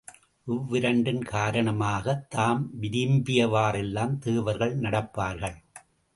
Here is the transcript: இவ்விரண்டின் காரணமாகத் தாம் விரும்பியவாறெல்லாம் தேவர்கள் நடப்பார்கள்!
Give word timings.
இவ்விரண்டின் 0.47 1.21
காரணமாகத் 1.23 2.23
தாம் 2.29 2.63
விரும்பியவாறெல்லாம் 2.81 4.17
தேவர்கள் 4.17 4.75
நடப்பார்கள்! 4.79 5.57